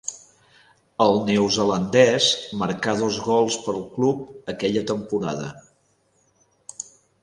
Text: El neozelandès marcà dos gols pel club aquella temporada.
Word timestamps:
El 1.05 1.21
neozelandès 1.27 2.31
marcà 2.63 2.97
dos 3.03 3.21
gols 3.29 3.61
pel 3.69 3.81
club 4.01 4.27
aquella 4.57 4.87
temporada. 4.97 5.57